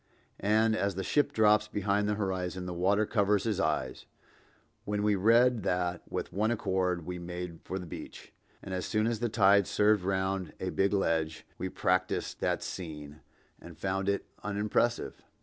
[0.39, 5.61] And as the ship drops behind the horizon, the water covers his eyes—when we read
[5.61, 8.33] that, with one accord we made for the beach,
[8.63, 13.19] and as soon as the tide served round a big ledge, we practiced that scene,
[13.61, 15.21] and found it unimpressive.